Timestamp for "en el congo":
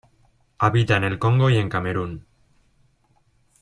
0.97-1.51